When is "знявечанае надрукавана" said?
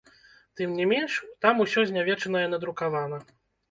1.93-3.27